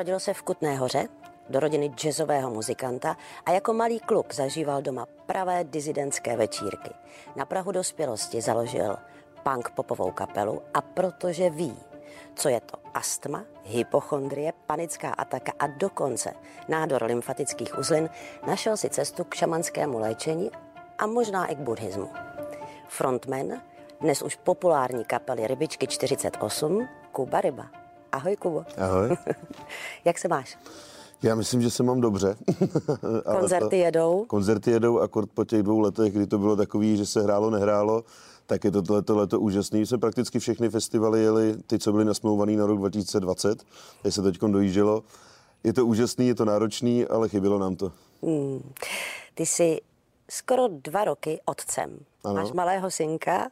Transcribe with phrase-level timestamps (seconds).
[0.00, 1.08] Narodil se v Kutné hoře
[1.48, 3.16] do rodiny jazzového muzikanta
[3.46, 6.90] a jako malý kluk zažíval doma pravé dizidentské večírky.
[7.36, 8.96] Na Prahu dospělosti založil
[9.42, 11.76] punk popovou kapelu a protože ví,
[12.34, 16.32] co je to astma, hypochondrie, panická ataka a dokonce
[16.68, 18.08] nádor lymfatických uzlin,
[18.46, 20.50] našel si cestu k šamanskému léčení
[20.98, 22.10] a možná i k buddhismu.
[22.88, 23.62] Frontman
[24.00, 27.89] dnes už populární kapely Rybičky 48, Kuba Ryba.
[28.12, 28.64] Ahoj, Kubo.
[28.78, 29.16] Ahoj.
[30.04, 30.58] Jak se máš?
[31.22, 32.36] Já myslím, že se mám dobře.
[33.38, 34.24] Koncerty jedou?
[34.24, 38.04] Koncerty jedou, akord po těch dvou letech, kdy to bylo takový, že se hrálo, nehrálo,
[38.46, 39.86] tak je to tohleto leto úžasný.
[39.86, 43.62] Jsme prakticky všechny festivaly jeli, ty, co byly nasmlouvaný na rok 2020,
[44.02, 45.02] teď se teď dojíždělo.
[45.64, 47.92] Je to úžasný, je to náročný, ale chybělo nám to.
[48.22, 48.72] Hmm.
[49.34, 49.80] Ty jsi
[50.30, 51.98] skoro dva roky otcem.
[52.24, 52.34] Ano.
[52.34, 53.50] Máš malého synka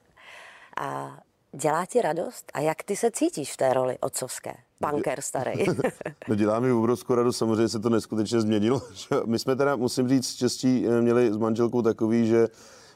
[0.81, 1.19] a
[1.59, 2.51] dělá ti radost?
[2.55, 4.55] A jak ty se cítíš v té roli otcovské?
[4.91, 5.53] Punker starý.
[6.28, 8.83] no dělá mi obrovskou radost, samozřejmě se to neskutečně změnilo.
[9.27, 12.48] My jsme teda, musím říct, štěstí eh, měli s manželkou takový, že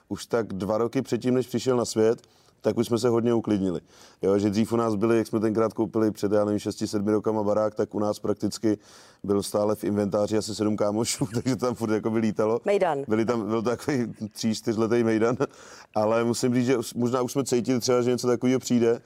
[0.09, 2.23] už tak dva roky předtím, než přišel na svět,
[2.63, 3.81] tak už jsme se hodně uklidnili.
[4.23, 7.43] Jo, že dřív u nás byli, jak jsme tenkrát koupili před, já nevím, 6-7 rokama
[7.43, 8.79] barák, tak u nás prakticky
[9.25, 12.61] byl stále v inventáři asi 7 kámošů, takže tam furt jako by lítalo.
[12.65, 13.05] Mejdan.
[13.09, 15.37] Byli tam, byl takový 3-4 letý mejdan,
[15.95, 19.01] ale musím říct, že možná už jsme cítili třeba, že něco takového přijde,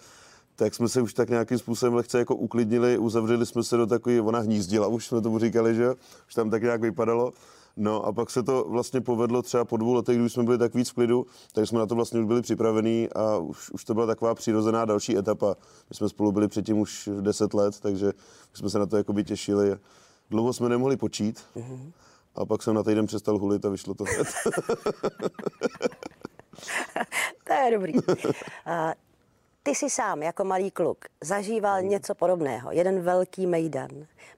[0.57, 4.21] tak jsme se už tak nějakým způsobem lehce jako uklidnili, uzavřeli jsme se do takové,
[4.21, 5.95] ona hnízdila, už jsme tomu říkali, že
[6.29, 7.33] už tam tak nějak vypadalo.
[7.77, 10.75] No a pak se to vlastně povedlo třeba po dvou letech, když jsme byli tak
[10.75, 13.95] víc v klidu, tak jsme na to vlastně už byli připravení a už, už to
[13.95, 15.57] byla taková přirozená další etapa.
[15.91, 18.13] My jsme spolu byli předtím už 10 let, takže
[18.55, 19.77] jsme se na to by těšili.
[20.31, 21.93] Dlouho jsme nemohli počít mm-hmm.
[22.35, 24.27] a pak jsem na týden přestal hulit a vyšlo to hned.
[27.47, 27.93] to je dobrý.
[29.63, 31.89] Ty jsi sám jako malý kluk zažíval mm.
[31.89, 33.89] něco podobného, jeden velký mejdan,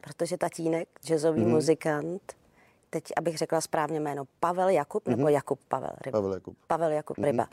[0.01, 1.51] protože tatínek, jazzový mm.
[1.51, 2.23] muzikant,
[2.91, 5.11] teď abych řekla správně jméno, Pavel Jakub mm-hmm.
[5.11, 5.33] nebo mhm.
[5.33, 6.19] Jakub Pavel Ryba?
[6.19, 6.57] Pavel Jakub.
[6.67, 7.25] Pavel Jakub mm-hmm.
[7.25, 7.47] Ryba.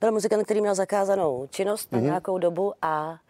[0.00, 2.02] Byl muzikant, který měl zakázanou činnost na mm-hmm.
[2.02, 3.20] nějakou dobu a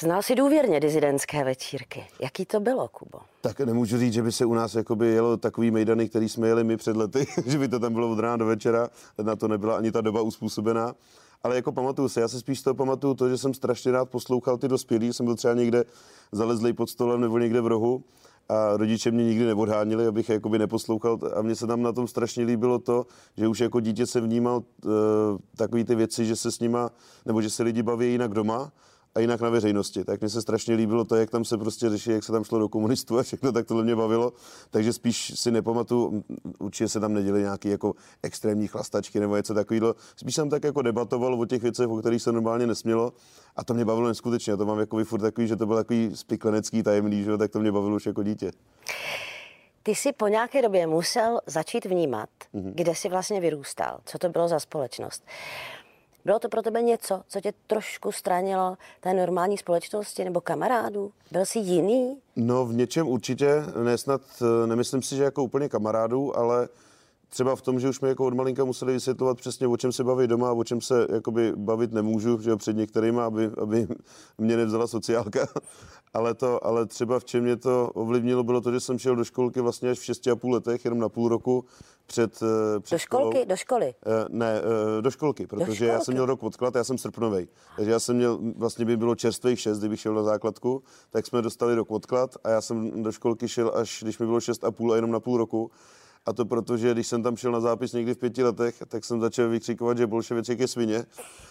[0.00, 2.06] Znal si důvěrně dizidentské večírky.
[2.22, 3.18] Jaký to bylo, Kubo?
[3.40, 6.64] Tak nemůžu říct, že by se u nás jakoby jelo takový mejdany, který jsme jeli
[6.64, 8.88] my před lety, že by to tam bylo od rána do večera,
[9.22, 10.94] na to nebyla ani ta doba uspůsobená.
[11.42, 14.58] Ale jako pamatuju se, já se spíš to pamatuju to, že jsem strašně rád poslouchal
[14.58, 15.84] ty dospělí, jsem byl třeba někde
[16.32, 18.04] zalezlý pod stolem nebo někde v rohu
[18.48, 22.44] a rodiče mě nikdy neodhánili, abych jakoby neposlouchal a mně se tam na tom strašně
[22.44, 23.06] líbilo to,
[23.36, 24.92] že už jako dítě se vnímal uh,
[25.56, 26.90] takový ty věci, že se s nima,
[27.26, 28.72] nebo že se lidi baví jinak doma
[29.14, 30.04] a jinak na veřejnosti.
[30.04, 32.58] Tak mně se strašně líbilo to, jak tam se prostě řeší, jak se tam šlo
[32.58, 34.32] do komunistů a všechno, tak tohle mě bavilo.
[34.70, 36.24] Takže spíš si nepamatuju,
[36.58, 39.94] určitě se tam neděli nějaký jako extrémní chlastačky nebo něco takového.
[40.16, 43.12] Spíš jsem tak jako debatoval o těch věcech, o kterých se normálně nesmělo.
[43.56, 44.56] A to mě bavilo neskutečně.
[44.56, 47.38] To mám jako furt takový, že to byl takový spiklenecký tajemný, že?
[47.38, 48.50] tak to mě bavilo už jako dítě.
[49.82, 52.72] Ty jsi po nějaké době musel začít vnímat, mm-hmm.
[52.74, 55.24] kde jsi vlastně vyrůstal, co to bylo za společnost.
[56.24, 61.12] Bylo to pro tebe něco, co tě trošku stranilo té normální společnosti nebo kamarádů?
[61.30, 62.16] Byl jsi jiný?
[62.36, 63.48] No v něčem určitě,
[63.84, 64.20] nesnad,
[64.66, 66.68] nemyslím si, že jako úplně kamarádů, ale
[67.34, 70.04] třeba v tom, že už mi jako od malinka museli vysvětlovat přesně, o čem se
[70.04, 73.86] baví doma a o čem se jakoby bavit nemůžu, že před některými, aby, aby
[74.38, 75.46] mě nevzala sociálka.
[76.14, 79.24] ale, to, ale třeba v čem mě to ovlivnilo, bylo to, že jsem šel do
[79.24, 81.64] školky vlastně až v 6,5 letech, jenom na půl roku
[82.06, 83.36] před, eh, před Do školky?
[83.36, 83.48] Školou.
[83.48, 83.94] Do školy?
[84.06, 85.92] Uh, ne, uh, do školky, protože do školky.
[85.92, 87.48] já jsem měl rok odklad, já jsem srpnovej.
[87.76, 91.42] Takže já jsem měl, vlastně by bylo čerstvých 6, kdybych šel na základku, tak jsme
[91.42, 94.96] dostali rok odklad a já jsem do školky šel až, když mi bylo 6,5 a
[94.96, 95.70] jenom na půl roku.
[96.26, 99.04] A to proto, že když jsem tam šel na zápis někdy v pěti letech, tak
[99.04, 101.04] jsem začal vykřikovat, že bolševeček je svině.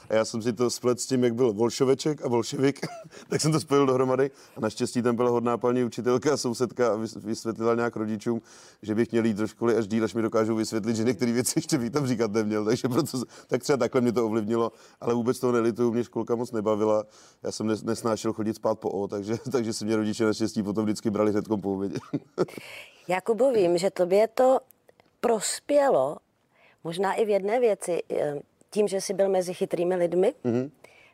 [0.09, 2.81] A já jsem si to splet s tím, jak byl bolševeček a bolševik,
[3.29, 4.31] tak jsem to spojil dohromady.
[4.57, 8.41] A naštěstí tam byla hodná paní učitelka a sousedka a vysvětlila nějak rodičům,
[8.81, 11.53] že bych měl jít do školy až díl, až mi dokážou vysvětlit, že některé věci
[11.57, 12.65] ještě bych tam říkat neměl.
[12.65, 14.71] Takže proto, tak třeba takhle mě to ovlivnilo,
[15.01, 17.03] ale vůbec toho nelituju, mě školka moc nebavila.
[17.43, 21.09] Já jsem nesnášel chodit spát po O, takže, takže si mě rodiče naštěstí potom vždycky
[21.09, 21.97] brali hnedkom po obědě.
[23.07, 24.59] Jakubo, vím, že tobě to
[25.23, 26.17] prospělo
[26.83, 28.39] možná i v jedné věci, eh,
[28.69, 30.71] tím, že jsi byl mezi chytrými lidmi, mm-hmm.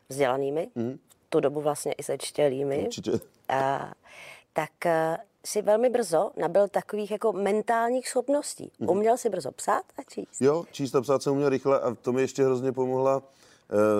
[0.08, 0.98] vzdělanými, mm-hmm.
[1.26, 2.82] v tu dobu vlastně i sečtělými.
[2.84, 3.10] Určitě.
[3.48, 3.92] A,
[4.52, 8.72] tak eh, si velmi brzo nabil takových jako mentálních schopností.
[8.80, 8.90] Mm-hmm.
[8.90, 10.40] Uměl si brzo psát a číst?
[10.40, 13.22] Jo, číst a psát jsem uměl rychle a to mi ještě hrozně pomohla uh,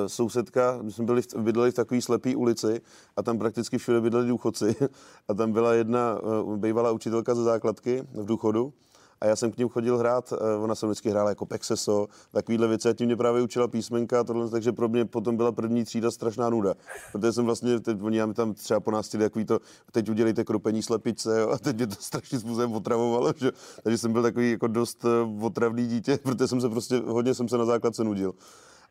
[0.07, 2.81] sousedka, my jsme byli v, bydleli v takové slepé ulici
[3.17, 4.77] a tam prakticky všude bydleli důchodci
[5.29, 8.73] a tam byla jedna uh, bývalá učitelka ze základky v důchodu
[9.21, 12.69] a já jsem k ním chodil hrát, eh, ona jsem vždycky hrála jako Pexeso, takovýhle
[12.69, 16.11] věci a tím mě právě učila písmenka, tohle, takže pro mě potom byla první třída
[16.11, 16.75] strašná nuda,
[17.13, 19.59] protože jsem vlastně, teď, oni mi tam třeba po nás takový to,
[19.93, 23.53] teď udělejte kropení slepice jo, a teď mě to strašným způsobem otravovalo, že?
[23.83, 27.49] takže jsem byl takový jako dost eh, otravný dítě, protože jsem se prostě, hodně jsem
[27.49, 28.35] se na základce nudil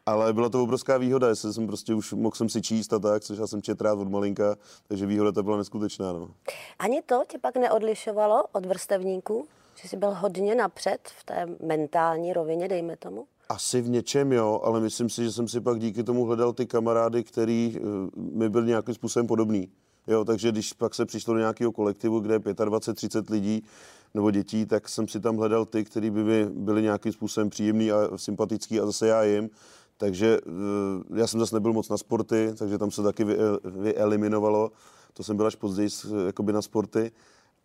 [0.06, 3.24] ale byla to obrovská výhoda, jestli jsem prostě už mohl jsem si číst a tak,
[3.24, 4.56] což já jsem čet rád od malinka,
[4.88, 6.14] takže výhoda to byla neskutečná.
[6.14, 6.30] No.
[6.80, 9.48] Ani to tě pak neodlišovalo od vrstevníků?
[9.82, 13.26] Že jsi byl hodně napřed v té mentální rovině, dejme tomu?
[13.50, 16.66] Asi v něčem jo, ale myslím si, že jsem si pak díky tomu hledal ty
[16.66, 17.88] kamarády, který uh,
[18.34, 19.70] mi byl nějakým způsobem podobný.
[20.08, 23.64] Jo, takže když pak se přišlo do nějakého kolektivu, kde je 25-30 lidí
[24.14, 27.92] nebo dětí, tak jsem si tam hledal ty, kteří by mi byli nějakým způsobem příjemný
[27.92, 29.50] a sympatický a zase já jim.
[29.98, 33.26] Takže eh, já jsem zase nebyl moc na sporty, takže tam se taky
[33.64, 34.72] vyeliminovalo.
[35.14, 35.90] To jsem byl až později
[36.26, 37.12] jakoby na sporty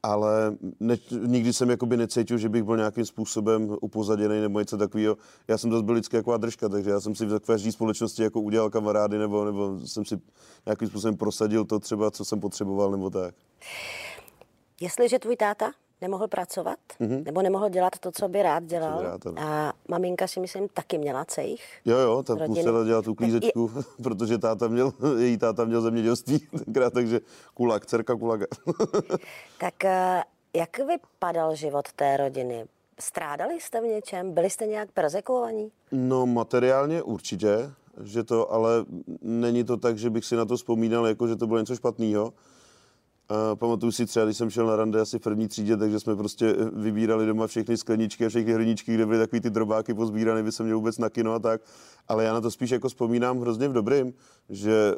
[0.05, 0.97] ale ne,
[1.27, 5.17] nikdy jsem jakoby necítil, že bych byl nějakým způsobem upozaděný nebo něco takového.
[5.49, 8.41] Já jsem zase byl vždycky jako držka, takže já jsem si v každé společnosti jako
[8.41, 10.21] udělal kamarády nebo, nebo jsem si
[10.67, 13.35] nějakým způsobem prosadil to třeba, co jsem potřeboval nebo tak.
[14.81, 17.25] Jestliže tvůj táta nemohl pracovat, mm-hmm.
[17.25, 18.99] nebo nemohl dělat to, co by rád dělal.
[18.99, 21.63] By rád, a maminka si myslím taky měla cejch.
[21.85, 22.59] Jo, jo, tak rodiny.
[22.59, 23.83] musela dělat tu klízečku, je...
[24.03, 27.21] protože táta měl, její táta měl zemědělství tenkrát, takže
[27.55, 28.47] kulak, dcerka kulaga.
[29.59, 30.23] tak eh,
[30.55, 32.65] jak vypadal život té rodiny?
[33.01, 34.35] Strádali jste v něčem?
[34.35, 35.71] Byli jste nějak prezekovaní?
[35.93, 37.71] No materiálně určitě,
[38.03, 38.85] že to, ale
[39.23, 42.33] není to tak, že bych si na to vzpomínal, jako že to bylo něco špatného
[43.29, 46.17] a pamatuju si třeba, když jsem šel na rande asi v první třídě, takže jsme
[46.17, 50.53] prostě vybírali doma všechny skleničky a všechny hrníčky, kde byly takový ty drobáky pozbírané, by
[50.53, 51.61] se měl vůbec na kino a tak.
[52.09, 54.13] Ale já na to spíš jako vzpomínám hrozně v dobrým,
[54.49, 54.95] že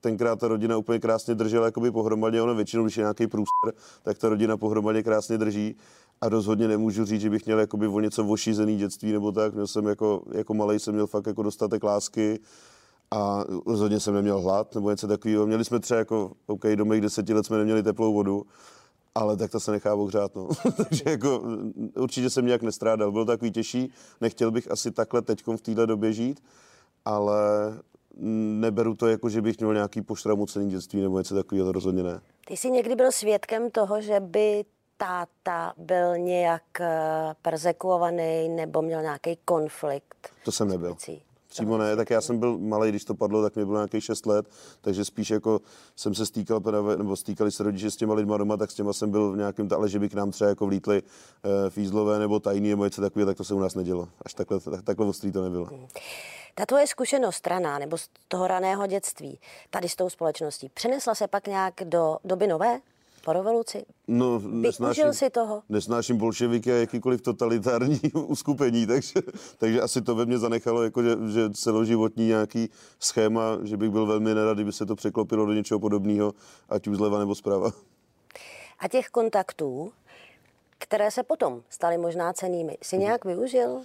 [0.00, 3.72] tenkrát ta rodina úplně krásně držela jakoby pohromadě, ono většinou, když je nějaký průster,
[4.02, 5.76] tak ta rodina pohromadě krásně drží.
[6.20, 9.66] A rozhodně nemůžu říct, že bych měl jakoby o něco ošizený dětství nebo tak, měl
[9.66, 12.38] jsem jako, jako malý jsem měl fakt jako dostatek lásky,
[13.16, 15.46] a rozhodně jsem neměl hlad nebo něco takového.
[15.46, 18.46] Měli jsme třeba jako, OK, do mých deseti let jsme neměli teplou vodu,
[19.14, 20.48] ale tak to se nechá ohřát, no.
[20.76, 21.42] Takže jako
[21.96, 23.12] určitě jsem nějak nestrádal.
[23.12, 26.42] Bylo takový těžší, nechtěl bych asi takhle teď v téhle době žít,
[27.04, 27.38] ale
[28.60, 32.20] neberu to jako, že bych měl nějaký pošramucený dětství nebo něco takového, to rozhodně ne.
[32.46, 34.64] Ty jsi někdy byl svědkem toho, že by
[34.96, 40.28] táta byl nějak eh, persekuovaný nebo měl nějaký konflikt?
[40.44, 40.88] To jsem nebyl.
[40.88, 41.25] Věcí
[41.56, 44.26] přímo ne, tak já jsem byl malý, když to padlo, tak mi bylo nějakých 6
[44.26, 44.46] let,
[44.80, 45.60] takže spíš jako
[45.96, 46.60] jsem se stýkal,
[46.96, 49.68] nebo stýkali se rodiče s těma lidma doma, tak s těma jsem byl v nějakém,
[49.76, 53.26] ale že by k nám třeba jako vlítli e, fízlové nebo tajný nebo něco takového,
[53.26, 54.08] tak to se u nás nedělo.
[54.24, 55.68] Až takhle, tak, takhle ostrý to nebylo.
[56.54, 59.38] Ta tvoje zkušenost straná nebo z toho raného dětství
[59.70, 62.80] tady s tou společností přenesla se pak nějak do doby nové?
[63.26, 63.84] Po revoluci?
[64.08, 65.62] No, nesnáším, si toho?
[65.68, 69.20] Nesnáším bolševiky a jakýkoliv totalitární uskupení, takže,
[69.58, 72.70] takže asi to ve mně zanechalo, jako že, že celoživotní nějaký
[73.00, 76.32] schéma, že bych byl velmi nerad, kdyby se to překlopilo do něčeho podobného,
[76.68, 77.70] ať už zleva nebo zprava.
[78.78, 79.92] A těch kontaktů,
[80.78, 83.80] které se potom staly možná cenými, si nějak využil?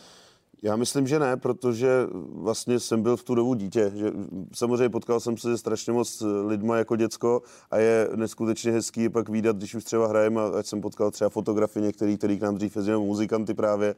[0.63, 3.91] Já myslím, že ne, protože vlastně jsem byl v tu dobu dítě.
[3.95, 4.11] Že
[4.53, 7.41] samozřejmě potkal jsem se strašně moc lidma jako děcko
[7.71, 11.81] a je neskutečně hezký pak výdat, když už třeba hrajeme, ať jsem potkal třeba fotografy
[11.81, 13.95] některý, který k nám dřív jezdili, muzikanty právě,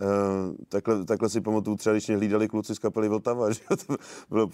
[0.00, 3.96] Uh, takhle, takhle si pamatuju třeba, když mě hlídali kluci z kapely Vltava, že to
[4.30, 4.50] bylo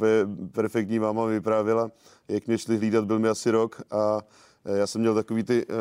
[0.53, 1.91] perfektní, máma vyprávěla,
[2.29, 4.21] jak mě šli hlídat, byl mi asi rok a
[4.65, 5.77] já jsem měl takový ty uh,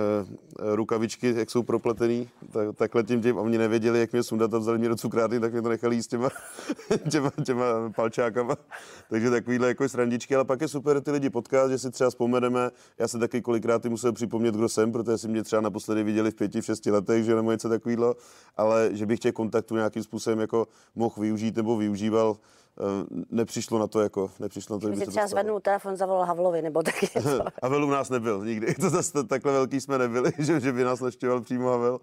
[0.76, 4.58] rukavičky, jak jsou propletený, tak, takhle tím tím, a oni nevěděli, jak mě sundat a
[4.58, 6.30] vzali mě do cukrárny, tak mě to nechali jíst těma,
[7.12, 8.56] těma, těma palčákama.
[9.10, 12.72] Takže takovýhle jako srandičky, ale pak je super ty lidi potkat, že si třeba vzpomeneme.
[13.00, 16.36] Já se taky kolikrát musel připomnět, kdo jsem, protože si mě třeba naposledy viděli v
[16.36, 18.16] pěti, v šesti letech, že nebo něco takového,
[18.58, 22.38] ale že bych těch kontaktů nějakým způsobem jako mohl využít nebo využíval,
[22.71, 22.71] Eh,
[23.30, 27.10] nepřišlo na to, jako, nepřišlo na to, kdyby třeba zvednul telefon, zavolal Havlovi, nebo taky
[27.16, 27.44] něco.
[27.64, 31.00] Havel u nás nebyl nikdy, to zase takhle velký jsme nebyli, že, že by nás
[31.00, 32.00] naštěval přímo Havel.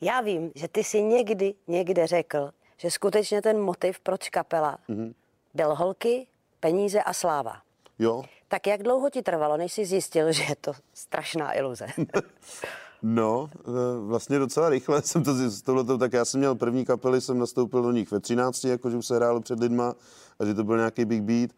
[0.00, 5.14] Já vím, že ty si někdy někde řekl, že skutečně ten motiv, proč kapela, mm-hmm.
[5.54, 6.26] byl holky,
[6.60, 7.56] peníze a sláva.
[7.98, 8.22] Jo.
[8.48, 11.86] Tak jak dlouho ti trvalo, než jsi zjistil, že je to strašná iluze?
[13.02, 13.60] No, eh,
[14.00, 17.92] vlastně docela rychle jsem to tohletou, tak já jsem měl první kapely, jsem nastoupil do
[17.92, 19.94] nich ve 13, jakože už se hrálo před lidma
[20.38, 21.50] a že to byl nějaký big beat.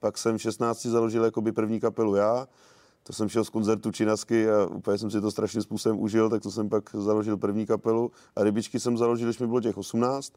[0.00, 2.48] Pak jsem v 16 založil jakoby první kapelu já,
[3.02, 6.42] to jsem šel z koncertu Činasky a úplně jsem si to strašným způsobem užil, tak
[6.42, 10.32] to jsem pak založil první kapelu a rybičky jsem založil, když mi bylo těch 18.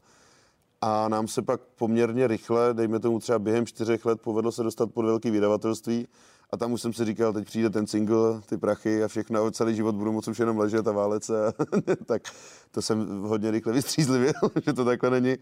[0.80, 4.92] A nám se pak poměrně rychle, dejme tomu třeba během čtyřech let, povedlo se dostat
[4.92, 6.08] pod velký vydavatelství
[6.54, 9.50] A tam už jsem si říkal, teď přijde ten single, ty prachy a všechno, a
[9.50, 11.52] celý život budu moc už jenom ležet a válet se.
[12.06, 12.22] tak
[12.70, 14.32] to jsem hodně rychle vystřízlivě,
[14.66, 15.36] že to takhle není.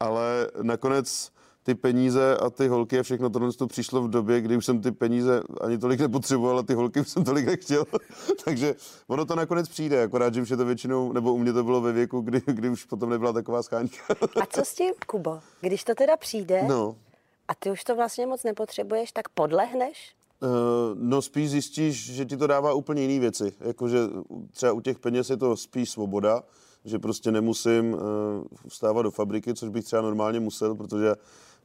[0.00, 1.30] Ale nakonec
[1.62, 4.80] ty peníze a ty holky a všechno tohle to přišlo v době, kdy už jsem
[4.80, 7.84] ty peníze ani tolik nepotřeboval, ale ty holky už jsem tolik nechtěl.
[8.44, 8.74] Takže
[9.06, 11.80] ono to nakonec přijde, akorát, že už je to většinou, nebo u mě to bylo
[11.80, 13.96] ve věku, kdy, kdy už potom nebyla taková scháňka.
[14.42, 15.40] a co s tím, Kubo?
[15.60, 16.96] Když to teda přijde no.
[17.48, 20.14] a ty už to vlastně moc nepotřebuješ, tak podlehneš?
[20.42, 20.48] Uh,
[20.94, 23.52] no spíš zjistíš, že ti to dává úplně jiné věci.
[23.60, 23.98] Jakože
[24.52, 26.42] třeba u těch peněz je to spíš svoboda,
[26.84, 28.00] že prostě nemusím uh,
[28.68, 31.14] vstávat do fabriky, což bych třeba normálně musel, protože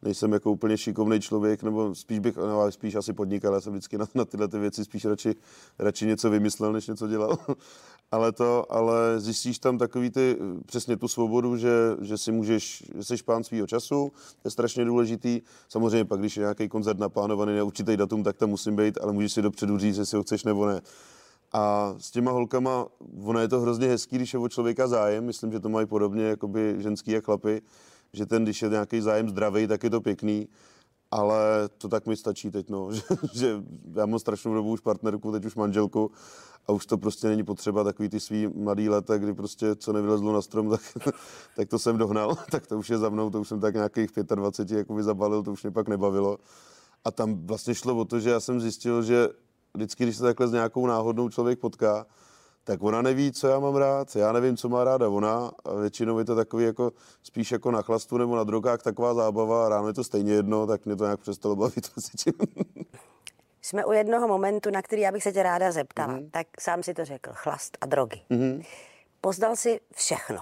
[0.02, 3.98] nejsem jako úplně šikovný člověk, nebo spíš bych, no, spíš asi podnikal, já jsem vždycky
[3.98, 5.36] na, na tyhle ty věci spíš radši,
[5.80, 7.38] radši něco vymyslel, než něco dělal.
[8.12, 13.04] ale to, ale zjistíš tam takový ty, přesně tu svobodu, že, že si můžeš, že
[13.04, 14.12] jsi pán svýho času,
[14.46, 15.42] je strašně důležitý.
[15.70, 19.14] Samozřejmě pak, když je nějaký koncert naplánovaný na určitý datum, tak tam musím být, ale
[19.14, 20.82] můžeš si dopředu říct, jestli ho chceš nebo ne.
[21.54, 22.86] A s těma holkama,
[23.24, 26.24] ono je to hrozně hezký, když je o člověka zájem, myslím, že to mají podobně
[26.24, 27.62] jakoby ženský a chlapy,
[28.14, 30.48] že ten, když je nějaký zájem zdravý, tak je to pěkný,
[31.12, 33.02] ale to tak mi stačí teď, no, že,
[33.34, 33.64] že
[33.96, 36.12] já mám strašnou dobu už partnerku, teď už manželku
[36.68, 40.34] a už to prostě není potřeba takový ty svý mladý leta, kdy prostě co nevylezlo
[40.34, 40.70] na strom,
[41.04, 41.16] tak,
[41.56, 44.10] tak to jsem dohnal, tak to už je za mnou, to už jsem tak nějakých
[44.36, 46.38] 25 jako zabalil, to už mě pak nebavilo.
[47.06, 49.30] A tam vlastně šlo o to, že já jsem zjistil, že
[49.74, 52.06] vždycky, když se takhle s nějakou náhodnou člověk potká,
[52.68, 56.20] tak ona neví, co já mám rád, já nevím, co má ráda ona a většinou
[56.20, 56.92] je to takový jako
[57.24, 60.68] spíš jako na chlastu nebo na drogách taková zábava a ráno je to stejně jedno,
[60.68, 61.90] tak mě to nějak přestalo bavit.
[63.62, 66.14] Jsme u jednoho momentu, na který já bych se tě ráda zeptala.
[66.14, 66.30] Mm-hmm.
[66.32, 68.22] Tak sám si to řekl, chlast a drogy.
[68.32, 68.64] Mm-hmm.
[69.22, 70.40] Poznal si všechno.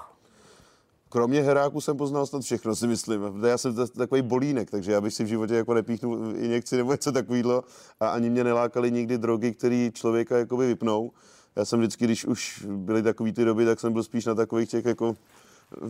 [1.10, 3.44] Kromě heráku jsem poznal snad všechno, si myslím.
[3.48, 7.12] Já jsem takový bolínek, takže já bych si v životě jako nepíchnul injekci nebo něco
[7.12, 7.64] takového
[8.00, 11.12] a ani mě nelákaly nikdy drogy, které člověka jakoby vypnou
[11.56, 14.70] já jsem vždycky, když už byly takové ty doby, tak jsem byl spíš na takových
[14.70, 15.16] těch jako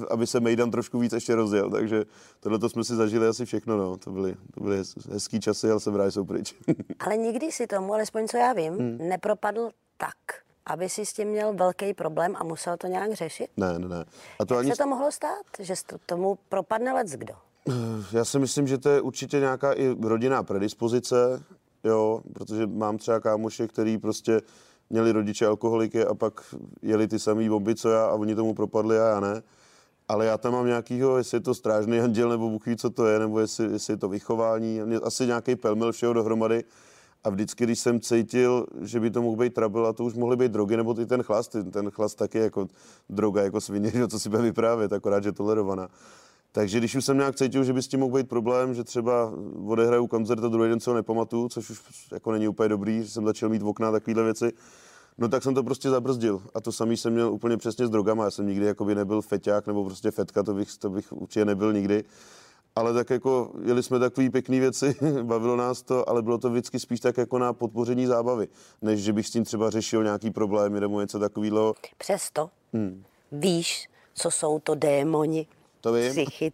[0.10, 2.04] aby se Mejdan trošku víc ještě rozjel, takže
[2.40, 3.98] tohle to jsme si zažili asi všechno, no.
[3.98, 6.56] To byly, to byly hezký časy, ale jsem rád, jsou pryč.
[7.00, 8.98] ale nikdy si tomu, alespoň co já vím, hmm.
[8.98, 10.16] nepropadl tak,
[10.66, 13.48] aby si s tím měl velký problém a musel to nějak řešit?
[13.58, 14.06] Ne, ne, ne.
[14.40, 14.72] A to Jak ani...
[14.72, 15.74] se to mohlo stát, že
[16.06, 17.34] tomu propadne lec kdo?
[18.12, 21.44] Já si myslím, že to je určitě nějaká i rodinná predispozice,
[21.84, 24.42] jo, protože mám třeba kámoše, který prostě
[24.90, 29.00] měli rodiče alkoholiky a pak jeli ty samý bomby, co já a oni tomu propadli
[29.00, 29.44] a já ne.
[30.08, 33.06] Ale já tam mám nějakýho, jestli je to strážný anděl, nebo Bůh ví, co to
[33.06, 36.64] je, nebo jestli, jestli je to vychování, asi nějaký pelmel všeho dohromady.
[37.24, 40.38] A vždycky, když jsem cítil, že by to mohl být trouble, a to už mohly
[40.38, 42.68] být drogy, nebo i ten chlast, ten chlast taky jako
[43.10, 45.90] droga, jako svině, co si bude vyprávět, akorát, že tolerovaná.
[46.56, 49.34] Takže když už jsem nějak cítil, že by s tím mohl být problém, že třeba
[49.66, 51.82] odehraju koncert a druhý den se ho nepamatuju, což už
[52.12, 54.52] jako není úplně dobrý, že jsem začal mít v okna takovéhle věci,
[55.18, 56.42] no tak jsem to prostě zabrzdil.
[56.54, 58.24] A to samý jsem měl úplně přesně s drogama.
[58.24, 61.74] Já jsem nikdy jakoby nebyl feťák nebo prostě fetka, to bych, to bych určitě nebyl
[61.74, 62.04] nikdy.
[62.76, 66.80] Ale tak jako jeli jsme takové pěkné věci, bavilo nás to, ale bylo to vždycky
[66.80, 68.48] spíš tak jako na podpoření zábavy,
[68.82, 71.74] než že bych s tím třeba řešil nějaký problémy nebo něco takového.
[71.98, 73.04] Přesto hmm.
[73.32, 75.48] víš, co jsou to démoni,
[75.86, 76.12] to vím.
[76.12, 76.54] Psychic,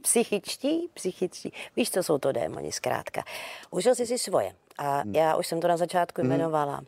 [0.00, 1.52] psychičtí, psychičtí.
[1.76, 3.22] Víš, co jsou to démoni zkrátka.
[3.70, 4.54] Užil jsi si svoje.
[4.78, 5.14] A hmm.
[5.14, 6.30] já už jsem to na začátku hmm.
[6.30, 6.82] jmenovala.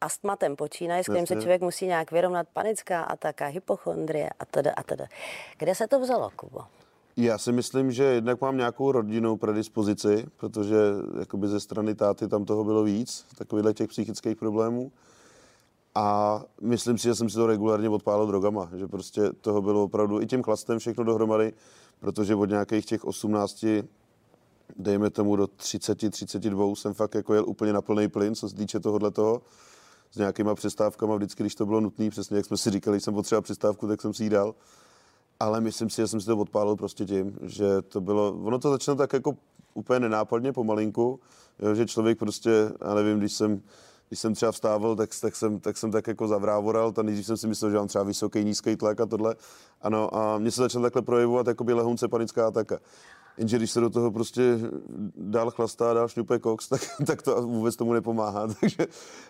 [0.00, 4.82] Astmatem počínaje, s kterým se člověk musí nějak vyrovnat, panická ataka, hypochondrie a teda a
[4.82, 5.06] teda.
[5.58, 6.60] Kde se to vzalo, Kubo?
[7.16, 10.76] Já si myslím, že jednak mám nějakou rodinnou predispozici, protože
[11.18, 14.92] jakoby ze strany táty tam toho bylo víc, takovýhle těch psychických problémů.
[15.94, 20.20] A myslím si, že jsem si to regulárně odpálil drogama, že prostě toho bylo opravdu
[20.20, 21.52] i tím chlastem všechno dohromady,
[22.00, 23.64] protože od nějakých těch 18,
[24.76, 28.56] dejme tomu do 30, 32 jsem fakt jako jel úplně na plný plyn, co se
[28.56, 29.42] týče tohohle toho
[30.10, 33.42] s nějakýma přestávkama vždycky, když to bylo nutné, přesně jak jsme si říkali, jsem potřeboval
[33.42, 34.54] přestávku, tak jsem si ji dal.
[35.40, 38.70] Ale myslím si, že jsem si to odpálil prostě tím, že to bylo, ono to
[38.70, 39.36] začalo tak jako
[39.74, 41.20] úplně nenápadně, pomalinku,
[41.58, 43.62] jo, že člověk prostě, já nevím, když jsem
[44.08, 47.36] když jsem třeba vstával, tak, tak, jsem, tak jsem tak jako zavrávoral, tam nejdřív jsem
[47.36, 49.34] si myslel, že mám třeba vysoký, nízký tlak a tohle.
[49.82, 52.78] Ano, a mně se začal takhle projevovat jako lehonce panická ataka.
[53.38, 54.58] Jenže když se do toho prostě
[55.16, 58.46] dál chlastá, dál šňupe koks, tak, tak to vůbec tomu nepomáhá.
[58.60, 58.86] Takže,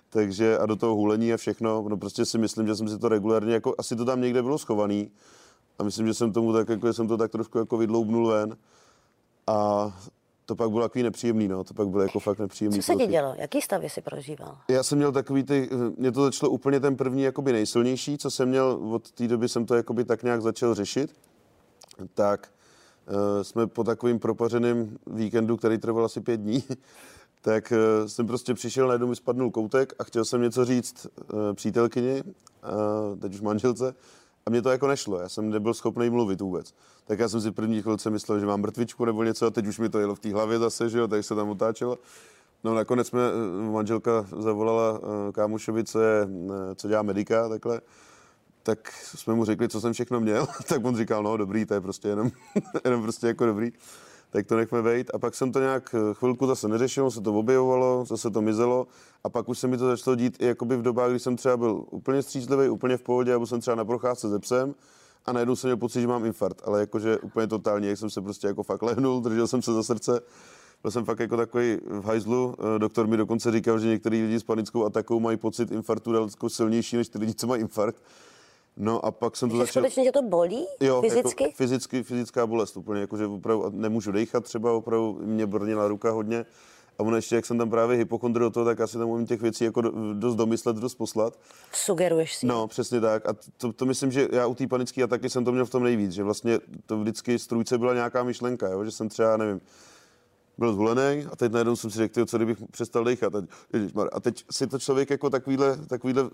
[0.09, 3.09] takže a do toho hulení a všechno, no prostě si myslím, že jsem si to
[3.09, 5.11] regulárně, jako asi to tam někde bylo schovaný
[5.79, 8.57] a myslím, že jsem tomu tak, jako, jsem to tak trošku jako vydloubnul ven
[9.47, 9.91] a
[10.47, 12.79] to pak bylo takový nepříjemný, no, to pak bylo jako fakt nepříjemný.
[12.79, 13.35] Co se ti dělo?
[13.39, 14.59] Jaký stavy si prožíval?
[14.69, 18.49] Já jsem měl takový ty, mě to začalo úplně ten první jakoby nejsilnější, co jsem
[18.49, 21.15] měl, od té doby jsem to jakoby tak nějak začal řešit,
[22.15, 22.49] tak
[23.09, 26.65] uh, jsme po takovým propařeném víkendu, který trval asi pět dní,
[27.43, 31.39] tak uh, jsem prostě přišel, najednou mi spadnul koutek a chtěl jsem něco říct uh,
[31.55, 33.95] přítelkyni, uh, teď už manželce,
[34.47, 36.75] a mě to jako nešlo, já jsem nebyl schopný mluvit vůbec.
[37.07, 39.79] Tak já jsem si první chvilce myslel, že mám mrtvičku nebo něco a teď už
[39.79, 41.99] mi to jelo v té hlavě zase, že jo, tak se tam otáčelo.
[42.65, 43.21] No nakonec jsme,
[43.73, 45.01] manželka zavolala
[45.33, 46.29] kámošovi, co, je,
[46.75, 47.81] co dělá medika, takhle.
[48.63, 51.81] Tak jsme mu řekli, co jsem všechno měl, tak on říkal, no dobrý, to je
[51.81, 52.31] prostě jenom,
[52.85, 53.73] jenom prostě jako dobrý
[54.35, 55.11] tak to nechme vejít.
[55.15, 58.87] A pak jsem to nějak eh, chvilku zase neřešil, se to objevovalo, zase to mizelo
[59.25, 61.57] a pak už se mi to začalo dít i jakoby v dobách, kdy jsem třeba
[61.57, 64.75] byl úplně střízlivý, úplně v pohodě, nebo jsem třeba na procházce ze psem
[65.27, 68.23] a najednou jsem měl pocit, že mám infarkt, ale jakože úplně totálně, jak jsem se
[68.23, 70.21] prostě jako fakt lehnul, držel jsem se za srdce,
[70.83, 72.55] byl jsem fakt jako takový v hajzlu.
[72.59, 76.49] Eh, doktor mi dokonce říkal, že některý lidi s panickou atakou mají pocit infarktu daleko
[76.49, 78.03] silnější než ty lidi, co mají infarkt.
[78.77, 79.83] No a pak jsem to začal...
[79.83, 80.67] Skutečně tě to bolí?
[80.81, 81.45] Jo, fyzicky?
[81.45, 86.47] Jako fyzicky, fyzická bolest úplně, jakože opravdu nemůžu dechat třeba, opravdu mě brnila ruka hodně.
[86.99, 89.43] A ono ještě, jak jsem tam právě hypochondr do toho, tak asi tam umím těch
[89.43, 89.83] věcí jako
[90.13, 91.39] dost domyslet, dost poslat.
[91.73, 92.47] Sugeruješ si.
[92.47, 93.29] No, přesně tak.
[93.29, 95.83] A to, to myslím, že já u té panické ataky jsem to měl v tom
[95.83, 98.85] nejvíc, že vlastně to vždycky strůjce byla nějaká myšlenka, jo?
[98.85, 99.61] že jsem třeba, nevím,
[100.59, 103.35] byl zvolený a teď najednou jsem si řekl, co kdybych přestal dechat.
[103.35, 103.43] A,
[104.13, 106.31] a teď si to člověk jako takovýhle, takovýhle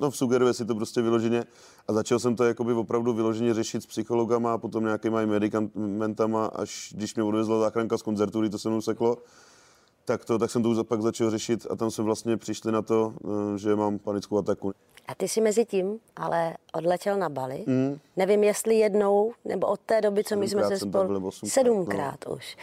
[0.00, 1.44] no, sugeruje si to prostě vyloženě
[1.88, 6.92] a začal jsem to jakoby opravdu vyloženě řešit s psychologama a potom nějakýma medikamentama, až
[6.96, 9.16] když mě odvezla záchranka z koncertu, to se mnou seklo,
[10.06, 12.82] tak, to, tak jsem to už pak začal řešit a tam jsme vlastně přišli na
[12.82, 14.72] to, eh, že mám panickou ataku.
[15.06, 17.64] A ty si mezi tím ale odletěl na Bali.
[17.66, 17.98] Mm.
[18.16, 21.30] Nevím, jestli jednou, nebo od té doby, co my jsme se spolu...
[21.30, 22.34] Sedmkrát no.
[22.34, 22.56] už.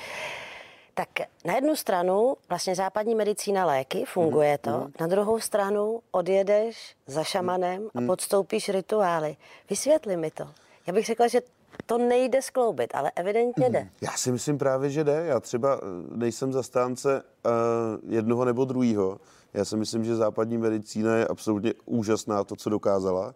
[0.93, 1.09] Tak
[1.45, 4.91] na jednu stranu vlastně západní medicína léky, funguje to, mm.
[4.99, 8.07] na druhou stranu odjedeš za šamanem a mhm.
[8.07, 9.35] podstoupíš rituály.
[9.69, 10.49] Vysvětli mi to.
[10.87, 11.41] Já bych řekla, že
[11.85, 13.89] to nejde skloubit, ale evidentně jde.
[14.01, 15.25] Já si myslím právě, že jde.
[15.25, 19.19] Já třeba eh, nejsem zastánce uh, jednoho nebo druhého.
[19.53, 23.35] Já si myslím, že západní medicína je absolutně úžasná to, co dokázala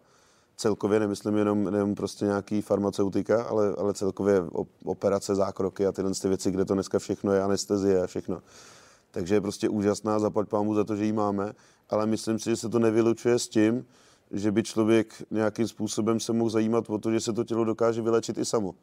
[0.58, 4.42] celkově, nemyslím jenom, jenom prostě nějaký farmaceutika, ale, ale celkově
[4.84, 8.42] operace, zákroky a tyhle ty věci, kde to dneska všechno je, anestezie a všechno.
[9.10, 11.52] Takže je prostě úžasná, zaplať pámu za to, že ji máme,
[11.90, 13.86] ale myslím si, že se to nevylučuje s tím,
[14.30, 18.02] že by člověk nějakým způsobem se mohl zajímat o to, že se to tělo dokáže
[18.02, 18.74] vylečit i samo.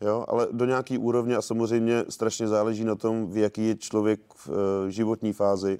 [0.00, 4.20] Jo, ale do nějaký úrovně a samozřejmě strašně záleží na tom, v jaký je člověk
[4.34, 5.78] v e, životní fázi,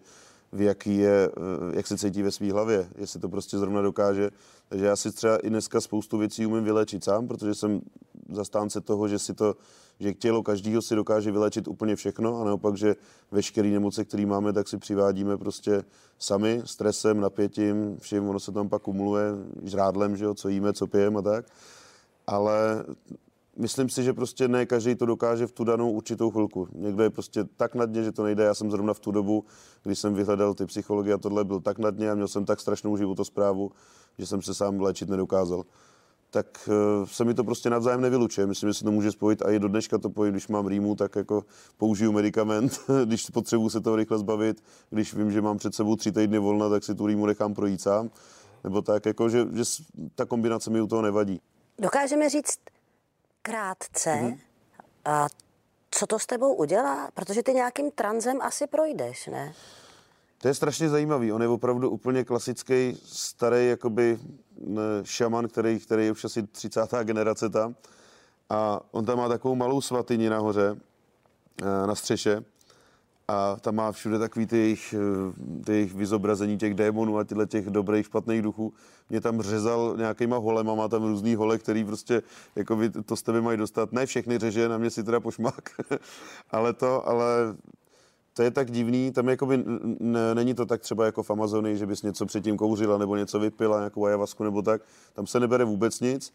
[0.54, 4.30] v jaký je, eh, jak se cítí ve své hlavě, jestli to prostě zrovna dokáže.
[4.68, 7.80] Takže já si třeba i dneska spoustu věcí umím vylečit sám, protože jsem
[8.30, 9.56] zastánce toho, že si to,
[10.00, 12.96] že tělo každého si dokáže vylečit úplně všechno a naopak, že
[13.30, 15.84] veškeré nemoce, které máme, tak si přivádíme prostě
[16.18, 19.24] sami, stresem, napětím, vším, ono se tam pak kumuluje,
[19.62, 21.46] žrádlem, že jo, co jíme, co pijeme a tak.
[22.26, 22.84] Ale
[23.56, 26.68] myslím si, že prostě ne každý to dokáže v tu danou určitou chvilku.
[26.74, 28.44] Někdo je prostě tak na dně, že to nejde.
[28.44, 29.44] Já jsem zrovna v tu dobu,
[29.82, 32.60] kdy jsem vyhledal ty psychologie a tohle, byl tak na dně a měl jsem tak
[32.60, 33.72] strašnou životosprávu,
[34.18, 35.64] že jsem se sám léčit nedokázal.
[36.34, 38.46] Tak uh, se mi to prostě navzájem nevylučuje.
[38.46, 40.94] Myslím, že se to může spojit a i do dneška to pojím, když mám rýmu,
[40.94, 41.44] tak jako
[41.76, 46.12] použiju medicament, když potřebuji se toho rychle zbavit, když vím, že mám před sebou tři
[46.12, 48.10] týdny volna, tak si tu rýmu nechám projít sám.
[48.64, 49.62] Nebo tak, jako, že, že
[50.14, 51.40] ta kombinace mi u toho nevadí.
[51.78, 52.58] Dokážeme říct,
[53.42, 54.38] krátce, mm-hmm.
[55.04, 55.26] a
[55.90, 57.10] co to s tebou udělá?
[57.14, 59.54] Protože ty nějakým tranzem asi projdeš, ne?
[60.44, 61.32] To je strašně zajímavý.
[61.32, 64.18] On je opravdu úplně klasický, starý jakoby
[65.02, 66.80] šaman, který, který je už asi 30.
[67.04, 67.74] generace tam.
[68.50, 70.76] A on tam má takovou malou svatyni nahoře,
[71.62, 72.44] eh, na střeše
[73.28, 74.94] a tam má všude takový ty jejich,
[75.64, 78.72] ty jejich vyzobrazení těch démonů a těchto těch dobrých, špatných duchů.
[79.10, 82.22] Mě tam řezal nějakýma holema, má tam různý hole, který prostě
[82.56, 83.92] jako vy to z tebe mají dostat.
[83.92, 85.70] Ne všechny řeže, na mě si teda pošmak,
[86.50, 87.56] ale to, ale
[88.34, 91.86] to je tak divný, tam jakoby n- není to tak třeba jako v Amazonii, že
[91.86, 94.82] bys něco předtím kouřila nebo něco vypila, nějakou ajavasku nebo tak.
[95.12, 96.32] Tam se nebere vůbec nic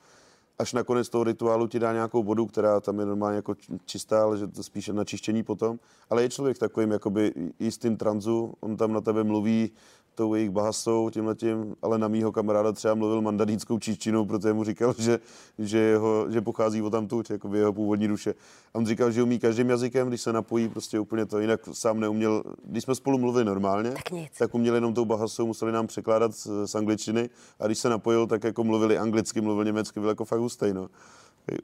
[0.59, 4.23] až na konec toho rituálu ti dá nějakou vodu, která tam je normálně jako čistá,
[4.23, 5.79] ale že to spíše na čištění potom.
[6.09, 9.71] Ale je člověk takovým jakoby jistým tranzu, on tam na tebe mluví,
[10.19, 14.63] tou jejich bahasou, tímhle tím, ale na mýho kamaráda třeba mluvil mandarínskou číštinou, protože mu
[14.63, 15.19] říkal, že,
[15.59, 18.33] že, jeho, že pochází od tamtud, jako jeho původní duše.
[18.73, 21.99] A on říkal, že umí každým jazykem, když se napojí, prostě úplně to jinak sám
[21.99, 22.43] neuměl.
[22.63, 24.31] Když jsme spolu mluvili normálně, tak, nic.
[24.37, 27.29] tak uměli jenom tou bahasou, museli nám překládat z, z angličtiny
[27.59, 30.89] a když se napojil, tak jako mluvili anglicky, mluvil německy, byl jako fakt hustej, no.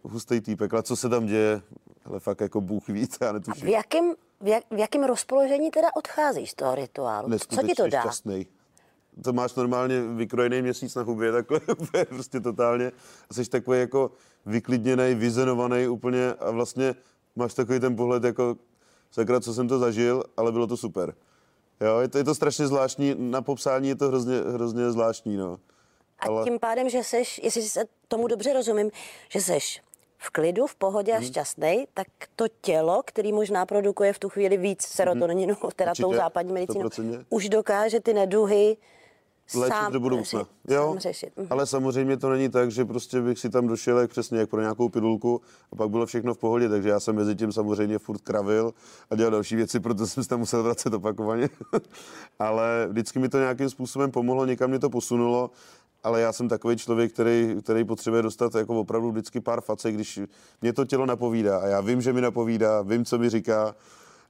[0.03, 1.61] Hustej týpek, ale co se tam děje,
[2.05, 3.63] ale fakt jako Bůh víc, já netuším.
[3.63, 7.29] A v jakém v, jak, v jakém rozpoložení teda odcházíš z toho rituálu?
[7.37, 8.01] Co ti to dá?
[8.01, 8.47] Šťastný.
[9.23, 11.59] To máš normálně vykrojený měsíc na hubě, takhle
[12.09, 12.91] prostě totálně.
[13.29, 14.11] A jsi takový jako
[14.45, 16.95] vyklidněný, vyzenovaný úplně a vlastně
[17.35, 18.57] máš takový ten pohled jako
[19.11, 21.13] sakra, co jsem to zažil, ale bylo to super.
[21.81, 25.59] Jo, je to, je to strašně zvláštní, na popsání je to hrozně, hrozně zvláštní, no.
[26.19, 26.43] A ale...
[26.43, 28.91] tím pádem, že seš, jestli se tomu dobře rozumím,
[29.29, 29.81] že seš
[30.17, 31.25] v klidu, v pohodě a mhm.
[31.25, 35.69] šťastný, tak to tělo, který možná produkuje v tu chvíli víc serotoninu, mm.
[35.75, 36.89] teda Určitě, tou západní medicínou,
[37.29, 38.77] už dokáže ty neduhy
[39.55, 40.39] léčit sám do budoucna.
[40.39, 41.29] Řešit, jo, sám řešit.
[41.37, 41.47] Mhm.
[41.49, 44.61] ale samozřejmě to není tak, že prostě bych si tam došel jak přesně jak pro
[44.61, 48.21] nějakou pilulku a pak bylo všechno v pohodě, takže já jsem mezi tím samozřejmě furt
[48.21, 48.73] kravil
[49.09, 51.49] a dělal další věci, proto jsem se tam musel vracet opakovaně.
[52.39, 55.51] ale vždycky mi to nějakým způsobem pomohlo, někam mě to posunulo
[56.05, 60.19] ale já jsem takový člověk, který, který potřebuje dostat jako opravdu vždycky pár facek, když
[60.61, 63.75] mě to tělo napovídá a já vím, že mi napovídá, vím, co mi říká,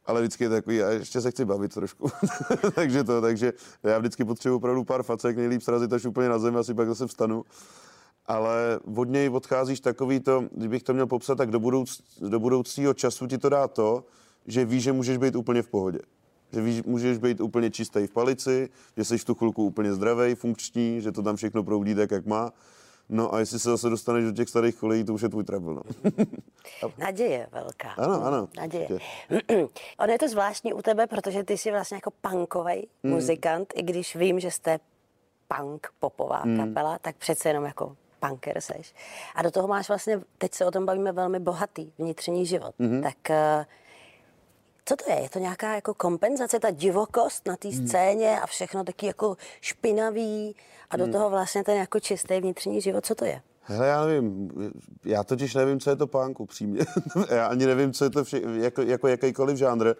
[0.06, 2.10] ale vždycky je takový, a ještě se chci bavit trošku.
[2.76, 6.58] takže to, takže já vždycky potřebuji opravdu pár facek, nejlíp srazit až úplně na zem,
[6.58, 7.44] asi pak zase vstanu.
[8.26, 12.94] Ale od něj odcházíš takový to, kdybych to měl popsat, tak do, budouc, do budoucího
[12.94, 14.06] času ti to dá to,
[14.46, 16.00] že víš, že můžeš být úplně v pohodě
[16.56, 20.36] že víš, můžeš být úplně čistý v palici, že jsi v tu chvilku úplně zdravý,
[20.36, 22.54] funkční, že to tam všechno proudí tak, jak má.
[23.10, 25.74] No a jestli se zase dostaneš do těch starých kolejí, to už je tvůj trouble.
[25.74, 25.82] No.
[26.98, 27.90] Naděje velká.
[27.98, 28.48] Ano, ano.
[28.58, 28.88] Naděje.
[30.00, 33.14] ono je to zvláštní u tebe, protože ty jsi vlastně jako punkový hmm.
[33.14, 34.80] muzikant, i když vím, že jste
[35.58, 36.58] punk popová hmm.
[36.58, 38.94] kapela, tak přece jenom jako punker seš.
[39.36, 42.76] A do toho máš vlastně, teď se o tom bavíme, velmi bohatý vnitřní život.
[42.80, 43.02] Hmm.
[43.02, 43.66] Tak uh,
[44.86, 45.22] co to je?
[45.22, 47.88] Je to nějaká jako kompenzace, ta divokost na té hmm.
[47.88, 50.56] scéně a všechno taky jako špinavý
[50.90, 51.14] a do hmm.
[51.14, 53.42] toho vlastně ten jako čistý vnitřní život, co to je?
[53.62, 54.52] Hele, já nevím,
[55.06, 56.82] já totiž nevím, co je to punk, upřímně.
[57.30, 59.94] já ani nevím, co je to vše, jako, jako jakýkoliv žánr.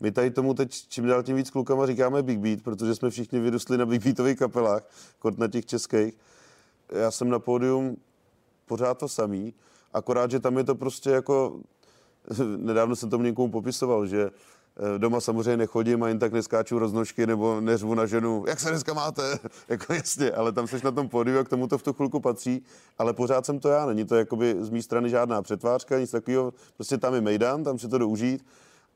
[0.00, 3.40] My tady tomu teď čím dál tím víc klukama říkáme Big Beat, protože jsme všichni
[3.40, 4.82] vyrostli na Big Beatových kapelách,
[5.18, 6.14] kort na těch českých.
[6.92, 7.96] Já jsem na pódium
[8.66, 9.54] pořád to samý,
[9.92, 11.60] akorát, že tam je to prostě jako
[12.56, 17.26] nedávno jsem tomu někomu popisoval, že eh, doma samozřejmě nechodím a jen tak neskáču roznožky
[17.26, 21.08] nebo neřvu na ženu, jak se dneska máte, jako jasně, ale tam seš na tom
[21.08, 22.62] pódiu a k tomu to v tu chvilku patří,
[22.98, 26.54] ale pořád jsem to já, není to jakoby z mé strany žádná přetvářka, nic takového,
[26.76, 28.46] prostě tam je mejdan, tam si to jdu užít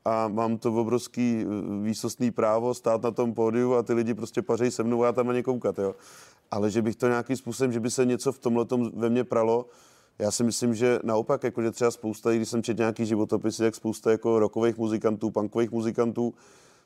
[0.05, 4.41] a mám to obrovský eh, výsostný právo stát na tom pódiu a ty lidi prostě
[4.41, 5.95] pařejí se mnou a já tam na ně koukat, jo.
[6.51, 9.65] Ale že bych to nějakým způsobem, že by se něco v tomhle ve mně pralo,
[10.21, 13.75] já si myslím, že naopak, jako, že třeba spousta, když jsem četl nějaký životopisy, jak
[13.75, 16.33] spousta jako rokových muzikantů, punkových muzikantů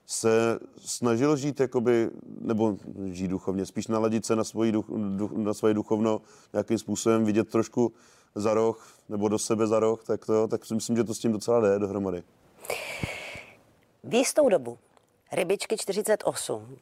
[0.05, 2.09] se snažil žít, jakoby,
[2.41, 2.77] nebo
[3.11, 4.85] žít duchovně, spíš naladit se na, svoji duch,
[5.17, 6.21] duch, na svoje duchovno,
[6.53, 7.93] nějakým způsobem vidět trošku
[8.35, 11.19] za roh, nebo do sebe za roh, tak, to, tak si myslím, že to s
[11.19, 12.23] tím docela jde dohromady.
[14.03, 14.77] V jistou dobu,
[15.31, 16.77] rybičky 48,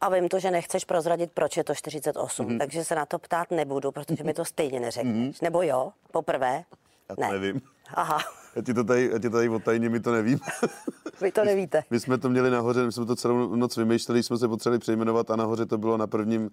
[0.00, 2.58] a vím to, že nechceš prozradit, proč je to 48, mm-hmm.
[2.58, 5.36] takže se na to ptát nebudu, protože mi to stejně neřekneš.
[5.36, 5.42] Mm-hmm.
[5.42, 6.64] Nebo jo, poprvé?
[7.08, 7.28] Já to ne.
[7.32, 7.60] nevím.
[7.94, 8.18] Aha.
[8.56, 10.38] Já ti to tady, já ti tady odtajně, my to nevím.
[11.20, 11.78] Vy to nevíte.
[11.78, 14.78] My, my jsme to měli nahoře, my jsme to celou noc vymýšleli, jsme se potřebovali
[14.78, 16.50] přejmenovat a nahoře to bylo na prvním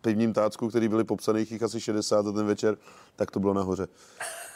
[0.00, 2.76] pivním tácku, který byli popsaných jich asi 60 za ten večer,
[3.16, 3.88] tak to bylo nahoře.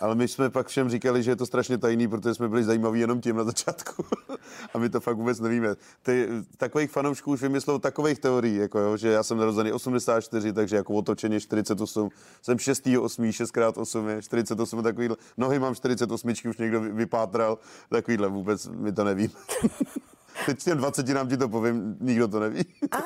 [0.00, 3.00] Ale my jsme pak všem říkali, že je to strašně tajný, protože jsme byli zajímaví
[3.00, 4.04] jenom tím na začátku.
[4.74, 5.74] a my to fakt vůbec nevíme.
[6.02, 10.76] Ty, takových fanoušků už vymyslel takových teorií, jako jo, že já jsem narozený 84, takže
[10.76, 12.10] jako otočeně 48,
[12.42, 12.86] jsem 6.
[13.00, 15.16] 8, 6x8 je 48, takovýhle.
[15.36, 17.59] Nohy mám 48, už někdo vypátral,
[17.90, 19.30] takovýhle vůbec, my to nevím.
[20.46, 22.74] Teď těm 20 nám ti to povím, nikdo to neví.
[22.90, 23.00] A,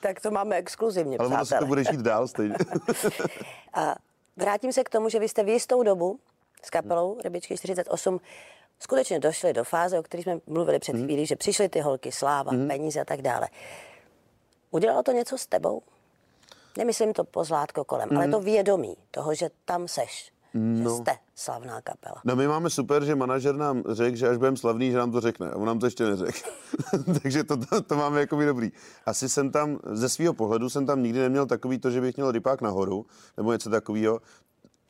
[0.00, 2.54] tak to máme exkluzivně, Ale ono se to bude žít dál stejně.
[3.74, 3.94] A
[4.36, 6.18] vrátím se k tomu, že vy jste v jistou dobu
[6.62, 8.20] s kapelou Rybičky 48
[8.78, 11.04] skutečně došli do fáze, o které jsme mluvili před hmm.
[11.04, 12.68] chvílí, že přišly ty holky, sláva, hmm.
[12.68, 13.48] peníze a tak dále.
[14.70, 15.82] Udělalo to něco s tebou?
[16.78, 18.18] Nemyslím to pozlátko kolem, hmm.
[18.18, 20.90] ale to vědomí toho, že tam seš no.
[20.90, 22.22] že jste slavná kapela.
[22.24, 25.20] No my máme super, že manažer nám řekl, že až budeme slavný, že nám to
[25.20, 25.50] řekne.
[25.50, 26.38] A on nám to ještě neřekl.
[27.22, 28.72] Takže to, to, to máme jako dobrý.
[29.06, 32.30] Asi jsem tam, ze svého pohledu jsem tam nikdy neměl takový to, že bych měl
[32.30, 34.20] rypák nahoru, nebo něco takového.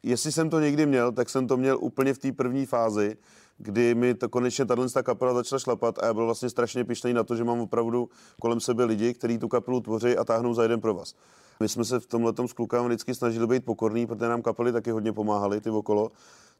[0.02, 3.16] Jestli jsem to někdy měl, tak jsem to měl úplně v té první fázi,
[3.58, 7.24] kdy mi to konečně tato kapela začala šlapat a já byl vlastně strašně pišný na
[7.24, 8.08] to, že mám opravdu
[8.40, 11.14] kolem sebe lidi, kteří tu kapelu tvoří a táhnou za jeden pro vás.
[11.60, 14.90] My jsme se v tomhle s klukám vždycky snažili být pokorní, protože nám kapely taky
[14.90, 16.10] hodně pomáhaly, ty okolo.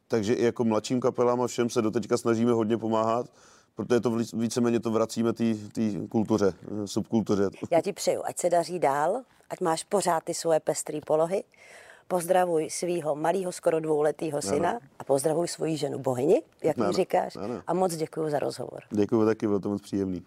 [0.07, 3.25] Takže i jako mladším kapelám a všem se doteďka snažíme hodně pomáhat,
[3.75, 5.43] protože to víceméně to vracíme té
[6.09, 6.53] kultuře,
[6.85, 7.49] subkultuře.
[7.71, 11.43] Já ti přeju, ať se daří dál, ať máš pořád ty svoje pestré polohy,
[12.07, 14.79] pozdravuj svého malého, skoro dvouletého syna ano.
[14.99, 17.35] a pozdravuj svoji ženu bohyni, jak mi říkáš.
[17.35, 17.61] Ano.
[17.67, 18.79] A moc děkuji za rozhovor.
[18.91, 20.23] Děkuji taky, bylo to moc příjemný.